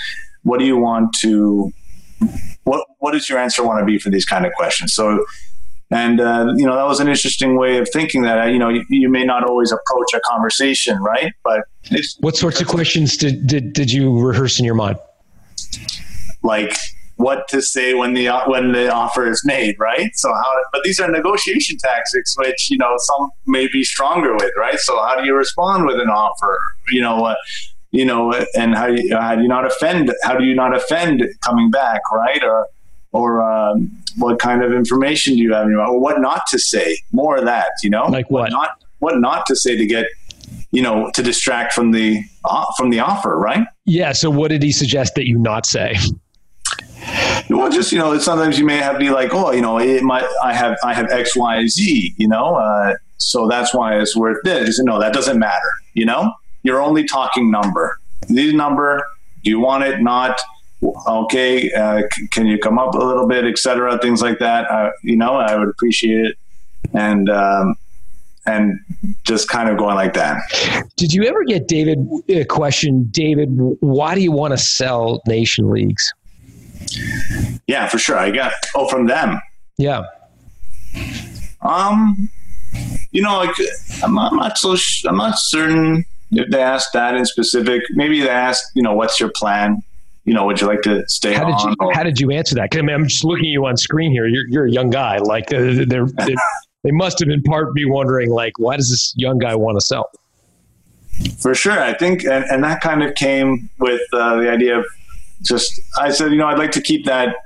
[0.42, 1.72] what do you want to,
[2.64, 4.94] what what does your answer want to be for these kind of questions?
[4.94, 5.24] So.
[5.92, 8.68] And uh, you know that was an interesting way of thinking that uh, you know
[8.68, 13.16] you, you may not always approach a conversation right, but it's What sorts of questions
[13.16, 14.98] did did, did you rehearse in your mind?
[16.42, 16.76] like
[17.20, 20.10] what to say when the when the offer is made, right?
[20.14, 24.52] So how, but these are negotiation tactics, which you know some may be stronger with,
[24.56, 24.78] right?
[24.78, 26.58] So how do you respond with an offer?
[26.90, 27.34] You know, uh,
[27.90, 30.12] you know, and how do you, how do you not offend?
[30.22, 32.42] How do you not offend coming back, right?
[32.42, 32.66] Or
[33.12, 35.90] or um, what kind of information do you have in your mind?
[35.90, 36.96] Or what not to say?
[37.12, 38.50] More of that, you know, Like what?
[38.50, 40.06] not what not to say to get
[40.70, 43.66] you know to distract from the uh, from the offer, right?
[43.84, 44.12] Yeah.
[44.12, 45.96] So what did he suggest that you not say?
[47.48, 50.02] Well, just you know, sometimes you may have to be like, oh, you know, it
[50.02, 54.16] might, I have, I have X, Y, Z, you know, uh, so that's why it's
[54.16, 54.78] worth this.
[54.80, 55.70] No, that doesn't matter.
[55.94, 57.98] You know, you're only talking number.
[58.28, 59.04] Need number.
[59.44, 60.00] Do you want it?
[60.00, 60.38] Not
[61.06, 61.72] okay.
[61.72, 63.98] Uh, c- can you come up a little bit, etc.
[63.98, 64.70] Things like that.
[64.70, 66.38] Uh, you know, I would appreciate it,
[66.94, 67.74] and um,
[68.46, 68.78] and
[69.24, 70.40] just kind of going like that.
[70.96, 73.08] Did you ever get David a question?
[73.10, 73.48] David,
[73.80, 76.12] why do you want to sell Nation Leagues?
[77.66, 78.16] Yeah, for sure.
[78.18, 79.40] I got oh from them.
[79.78, 80.04] Yeah.
[81.62, 82.28] Um,
[83.12, 83.50] you know, like
[84.02, 87.82] I'm, I'm not so sh- I'm not certain if they asked that in specific.
[87.90, 89.82] Maybe they asked, you know, what's your plan?
[90.24, 91.70] You know, would you like to stay How did on?
[91.70, 92.70] you or- How did you answer that?
[92.70, 94.26] 'Cause, I mean, I'm just looking at you on screen here.
[94.26, 95.18] You're you're a young guy.
[95.18, 96.34] Like uh, they're, they
[96.84, 99.84] they must have in part be wondering like why does this young guy want to
[99.84, 100.08] sell?
[101.38, 104.86] For sure, I think, and, and that kind of came with uh, the idea of
[105.42, 105.80] just.
[105.98, 107.36] I said, you know, I'd like to keep that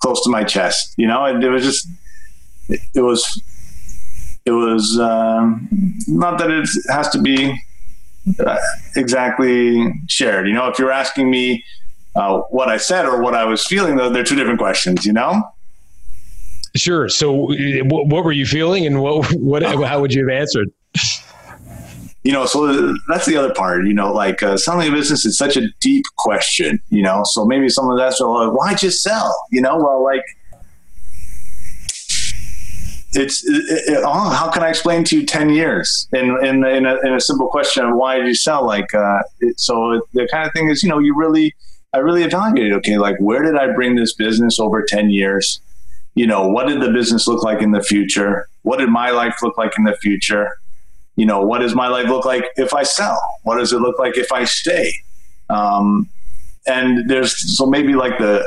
[0.00, 0.94] close to my chest.
[0.96, 1.88] You know, and it was just,
[2.68, 3.42] it, was,
[4.44, 5.68] it was um,
[6.06, 7.58] not that it has to be
[8.38, 8.58] uh,
[8.96, 10.46] exactly shared.
[10.46, 11.64] You know, if you're asking me
[12.16, 15.04] uh, what I said or what I was feeling, though, they're two different questions.
[15.04, 15.42] You know.
[16.76, 17.08] Sure.
[17.08, 20.70] So uh, what, what were you feeling, and what what how would you have answered?
[22.24, 25.36] You know, so that's the other part, you know, like uh, selling a business is
[25.36, 29.36] such a deep question, you know, so maybe someone's asking, well, why just sell?
[29.52, 30.22] You know, well, like,
[33.12, 36.86] it's, it, it, oh, how can I explain to you 10 years in, in, in,
[36.86, 38.66] a, in a simple question of why did you sell?
[38.66, 41.54] Like, uh, it, so the kind of thing is, you know, you really,
[41.92, 45.60] I really evaluated, okay, like, where did I bring this business over 10 years?
[46.14, 48.48] You know, what did the business look like in the future?
[48.62, 50.50] What did my life look like in the future?
[51.16, 53.20] You know, what does my life look like if I sell?
[53.42, 54.92] What does it look like if I stay?
[55.48, 56.08] Um,
[56.66, 58.44] and there's so maybe like the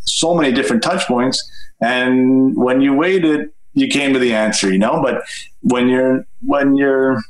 [0.00, 1.48] so many different touch points.
[1.80, 5.22] And when you waited, you came to the answer, you know, but
[5.62, 7.20] when you're, when you're,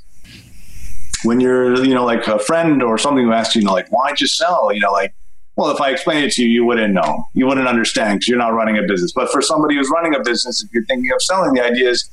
[1.25, 3.89] when you're, you know, like a friend or something who asks you, you know, like,
[3.91, 4.73] why'd you sell?
[4.73, 5.13] You know, like,
[5.57, 7.25] well, if I explained it to you, you wouldn't know.
[7.35, 9.13] You wouldn't understand because you're not running a business.
[9.13, 12.09] But for somebody who's running a business, if you're thinking of selling, the idea is,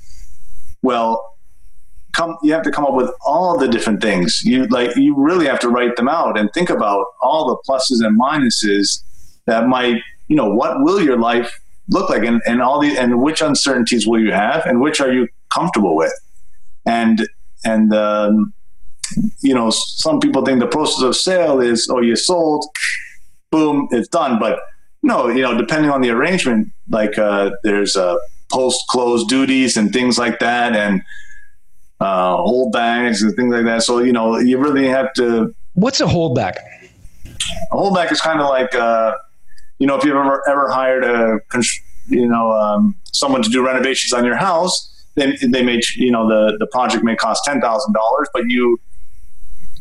[0.81, 1.34] well,
[2.15, 4.41] come you have to come up with all the different things.
[4.43, 8.05] You like you really have to write them out and think about all the pluses
[8.05, 9.03] and minuses
[9.45, 12.23] that might you know what will your life look like?
[12.23, 15.95] And, and all the and which uncertainties will you have and which are you comfortable
[15.95, 16.13] with?
[16.85, 17.27] And
[17.63, 18.53] and um,
[19.41, 22.65] you know some people think the process of sale is oh you sold
[23.51, 24.39] boom it's done.
[24.39, 24.59] But
[25.03, 28.15] no you know depending on the arrangement like uh, there's uh,
[28.51, 30.75] post close duties and things like that.
[30.75, 31.01] And
[31.99, 33.83] uh, holdbacks and things like that.
[33.83, 35.53] So you know, you really have to.
[35.73, 36.57] What's a holdback?
[37.71, 39.13] A holdback is kind of like, uh,
[39.79, 41.39] you know, if you've ever ever hired a,
[42.07, 46.27] you know, um, someone to do renovations on your house, then they may, you know,
[46.27, 48.79] the the project may cost ten thousand dollars, but you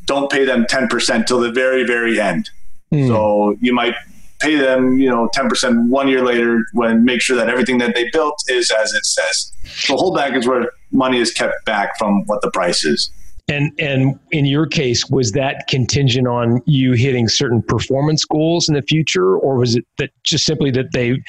[0.06, 2.50] don't pay them ten percent till the very very end.
[2.90, 3.06] Hmm.
[3.06, 3.94] So you might
[4.40, 7.94] pay them, you know, ten percent one year later when make sure that everything that
[7.94, 9.52] they built is as it says.
[9.64, 13.10] So holdback is where money is kept back from what the price is.
[13.46, 18.74] And and in your case, was that contingent on you hitting certain performance goals in
[18.74, 21.20] the future, or was it that just simply that they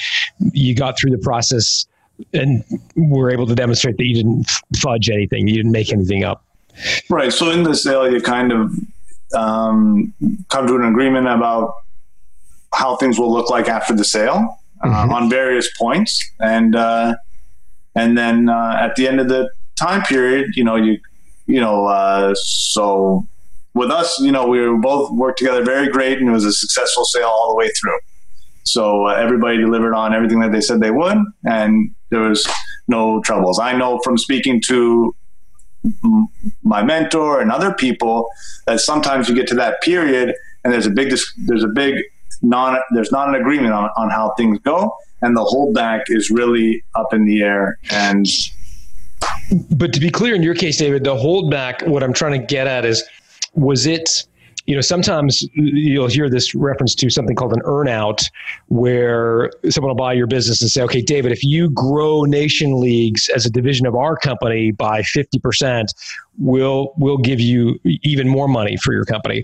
[0.53, 1.85] you got through the process
[2.33, 2.63] and
[2.95, 6.45] were able to demonstrate that you didn't fudge anything, you didn't make anything up?
[7.09, 7.33] Right.
[7.33, 8.71] So in the sale, you kind of
[9.33, 10.13] um,
[10.49, 11.73] come to an agreement about
[12.73, 15.11] how things will look like after the sale uh, Mhm.
[15.11, 17.15] on various points, and uh,
[17.95, 20.99] and then uh, at the end of the time period, you know, you
[21.47, 23.27] you know, uh, so
[23.73, 27.05] with us, you know, we both worked together very great, and it was a successful
[27.05, 27.99] sale all the way through.
[28.63, 32.47] So uh, everybody delivered on everything that they said they would, and there was
[32.87, 33.59] no troubles.
[33.59, 35.15] I know from speaking to
[36.63, 38.27] my mentor and other people
[38.65, 41.95] that sometimes you get to that period, and there's a big there's a big
[42.41, 46.83] non there's not an agreement on, on how things go, and the holdback is really
[46.93, 48.27] up in the air, and
[49.71, 52.67] But to be clear, in your case, David, the holdback, what I'm trying to get
[52.67, 53.03] at is,
[53.53, 54.25] was it,
[54.65, 58.23] you know, sometimes you'll hear this reference to something called an earnout,
[58.67, 63.29] where someone will buy your business and say, okay, David, if you grow Nation Leagues
[63.29, 65.85] as a division of our company by 50%,
[66.37, 69.43] we'll, we'll give you even more money for your company.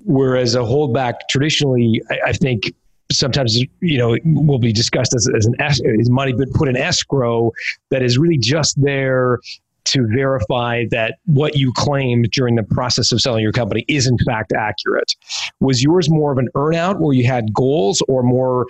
[0.00, 2.72] Whereas a holdback traditionally, I, I think
[3.10, 5.54] sometimes you know will be discussed as, as an
[5.98, 7.52] is money been put in escrow
[7.90, 9.38] that is really just there
[9.84, 14.18] to verify that what you claimed during the process of selling your company is in
[14.18, 15.14] fact accurate.
[15.60, 18.66] Was yours more of an earnout where you had goals, or more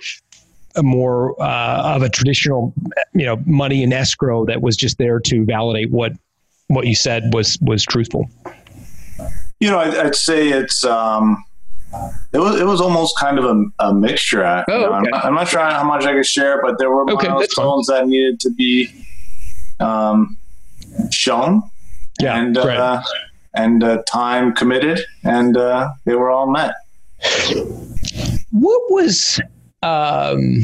[0.83, 2.71] more uh, of a traditional,
[3.13, 6.13] you know, money in escrow that was just there to validate what
[6.67, 8.29] what you said was was truthful?
[9.59, 11.43] you know, I'd, I'd say it's um,
[12.33, 14.45] it was it was almost kind of a, a mixture.
[14.45, 16.77] I, Oh, you know, I'm, not, I'm not sure how much I could share, but
[16.79, 18.89] there were Okay, milestones that needed to be
[19.79, 20.37] um,
[21.11, 21.63] shown
[22.19, 22.77] Yeah, and great.
[22.77, 23.01] uh,
[23.53, 26.73] and uh, time committed, and uh, they were all met.
[28.51, 29.39] What was
[29.83, 30.63] Um,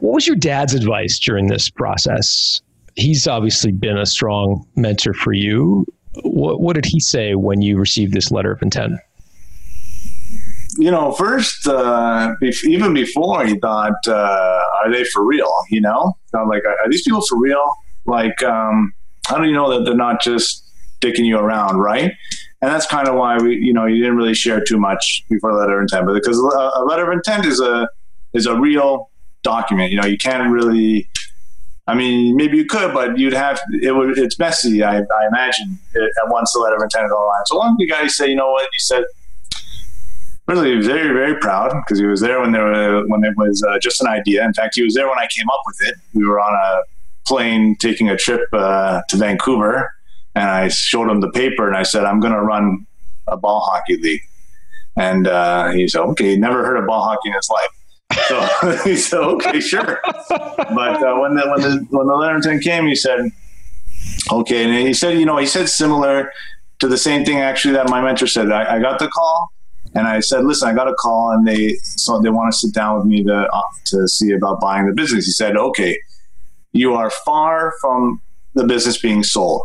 [0.00, 2.60] what was your dad's advice during this process?
[2.96, 5.84] He's obviously been a strong mentor for you.
[6.22, 8.92] What, what did he say when you received this letter of intent?
[10.78, 15.52] You know, first, uh, even before he thought, uh, are they for real?
[15.70, 17.72] You know, I'm like, are these people for real?
[18.06, 18.92] Like, um,
[19.26, 20.64] how do you know that they're not just
[21.00, 22.12] dicking you around, right?
[22.60, 25.52] And that's kind of why we, you know, you didn't really share too much before
[25.52, 27.88] the letter of intent, but because a letter of intent is a
[28.32, 29.10] is a real
[29.42, 29.90] document.
[29.90, 31.08] You know, you can't really.
[31.86, 34.18] I mean, maybe you could, but you'd have it would.
[34.18, 35.78] It's messy, I, I imagine.
[35.92, 37.44] It, once the letter of intent is online.
[37.46, 39.04] So long you guys say, you know what, you said.
[40.46, 43.78] Really, very, very proud because he was there when there were, when it was uh,
[43.78, 44.44] just an idea.
[44.44, 45.94] In fact, he was there when I came up with it.
[46.12, 46.82] We were on a
[47.26, 49.90] plane taking a trip uh, to Vancouver,
[50.34, 52.86] and I showed him the paper, and I said, "I'm going to run
[53.26, 54.20] a ball hockey league."
[54.96, 57.68] And uh, he said, "Okay." Never heard of ball hockey in his life.
[58.28, 62.44] So he said, "Okay, sure." But uh, when the when the when the letter of
[62.44, 63.30] intent came, he said,
[64.30, 66.30] "Okay," and he said, "You know," he said similar
[66.80, 68.52] to the same thing actually that my mentor said.
[68.52, 69.52] I, I got the call,
[69.94, 72.74] and I said, "Listen, I got a call, and they so they want to sit
[72.74, 75.98] down with me to uh, to see about buying the business." He said, "Okay,
[76.72, 78.20] you are far from
[78.54, 79.62] the business being sold."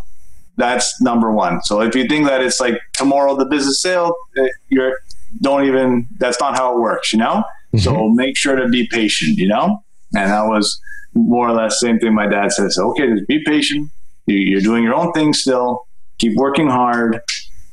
[0.57, 1.61] That's number one.
[1.63, 4.93] So if you think that it's like tomorrow the business sale, eh, you're
[5.41, 6.07] don't even.
[6.17, 7.43] That's not how it works, you know.
[7.73, 7.77] Mm-hmm.
[7.79, 9.83] So make sure to be patient, you know?
[10.15, 10.79] And that was
[11.13, 12.77] more or less same thing my dad says.
[12.77, 13.89] Okay, just be patient.
[14.25, 15.87] You're doing your own thing still.
[16.17, 17.19] Keep working hard.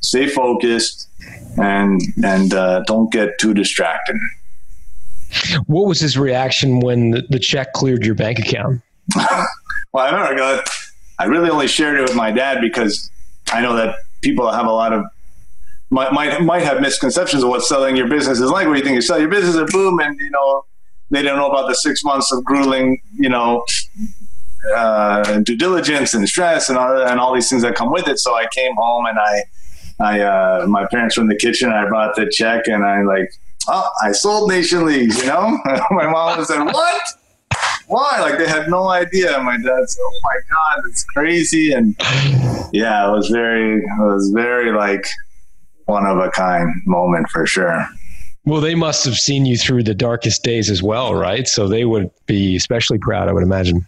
[0.00, 1.08] Stay focused,
[1.58, 4.16] and and uh, don't get too distracted.
[5.66, 8.80] What was his reaction when the, the check cleared your bank account?
[9.16, 10.62] well, I remember
[11.18, 13.10] I really only shared it with my dad because
[13.52, 15.04] I know that people have a lot of
[15.90, 18.66] might, might might have misconceptions of what selling your business is like.
[18.66, 20.64] Where you think you sell your business and boom, and you know
[21.10, 23.64] they don't know about the six months of grueling, you know,
[24.74, 28.18] uh, due diligence and stress and all, and all these things that come with it.
[28.18, 29.42] So I came home and I,
[30.00, 31.70] I, uh, my parents were in the kitchen.
[31.70, 33.30] I brought the check and I like,
[33.68, 35.20] oh, I sold Nation Leagues.
[35.20, 35.58] You know,
[35.90, 37.02] my mom said, "What?
[37.86, 39.38] Why?" Like they had no idea.
[39.40, 41.96] My dad said, "Oh my god, it's crazy." And
[42.72, 45.06] yeah, it was very, it was very like
[45.86, 47.86] one of a kind moment for sure.
[48.44, 51.48] Well, they must have seen you through the darkest days as well, right?
[51.48, 53.84] So they would be especially proud, I would imagine.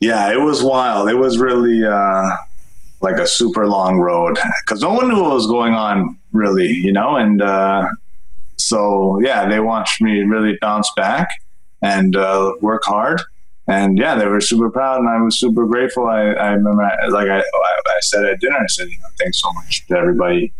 [0.00, 1.08] Yeah, it was wild.
[1.08, 2.30] It was really uh,
[3.04, 6.92] like a super long road because no one knew what was going on, really, you
[6.92, 7.16] know.
[7.16, 7.86] And uh,
[8.56, 11.28] so, yeah, they watched me really bounce back
[11.82, 13.22] and uh, work hard.
[13.66, 16.06] And yeah, they were super proud, and I was super grateful.
[16.06, 19.50] I, I remember, like I, I said at dinner, I said, you know, thanks so
[19.54, 20.52] much to everybody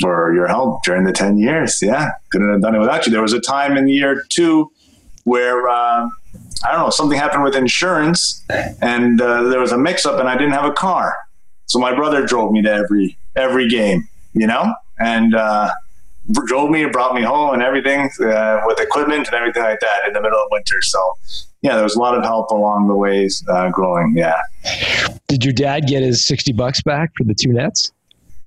[0.00, 1.78] for your help during the 10 years.
[1.80, 3.12] Yeah, couldn't have done it without you.
[3.12, 4.70] There was a time in year two
[5.24, 6.08] where, uh,
[6.66, 8.44] I don't know, something happened with insurance
[8.82, 11.16] and uh, there was a mix up and I didn't have a car.
[11.66, 15.70] So my brother drove me to every, every game, you know, and, uh,
[16.46, 20.06] drove me and brought me home and everything uh, with equipment and everything like that
[20.06, 20.80] in the middle of winter.
[20.80, 20.98] So,
[21.62, 24.14] yeah, there was a lot of help along the ways uh, growing.
[24.16, 24.38] Yeah.
[25.28, 27.92] Did your dad get his 60 bucks back for the two nets?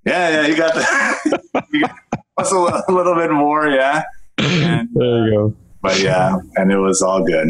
[0.06, 1.42] Yeah, yeah, you got the
[1.72, 1.96] you got
[2.38, 4.04] a, little bit more, yeah.
[4.38, 5.56] And, there you go.
[5.82, 7.48] But yeah, and it was all good.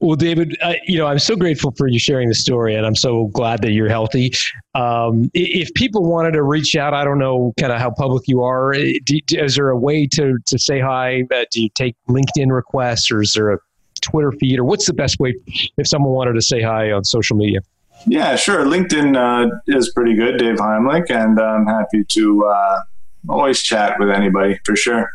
[0.00, 2.94] Well, David, uh, you know, I'm so grateful for you sharing the story, and I'm
[2.94, 4.32] so glad that you're healthy.
[4.74, 8.42] Um, if people wanted to reach out, I don't know kind of how public you
[8.42, 8.72] are.
[8.72, 11.22] Do, is there a way to to say hi?
[11.34, 13.58] Uh, do you take LinkedIn requests, or is there a
[14.02, 15.34] Twitter feed, or what's the best way
[15.76, 17.60] if someone wanted to say hi on social media?
[18.06, 18.64] Yeah, sure.
[18.64, 22.80] LinkedIn uh, is pretty good, Dave Heimlich, and I'm happy to uh,
[23.28, 25.08] always chat with anybody for sure.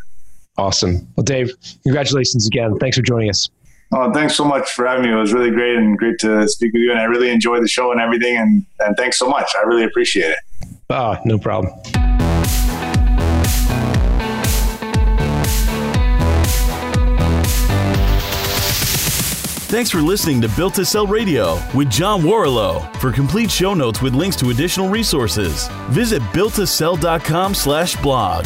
[0.57, 1.07] Awesome.
[1.15, 1.53] Well, Dave,
[1.83, 2.77] congratulations again.
[2.79, 3.49] Thanks for joining us.
[3.93, 5.11] Oh, thanks so much for having me.
[5.11, 6.91] It was really great and great to speak with you.
[6.91, 8.37] And I really enjoyed the show and everything.
[8.37, 9.49] And, and thanks so much.
[9.57, 10.37] I really appreciate it.
[10.89, 11.73] Ah, no problem.
[19.71, 22.93] Thanks for listening to Built to Sell Radio with John Warrillow.
[22.97, 28.45] For complete show notes with links to additional resources, visit builttosell.com slash blog.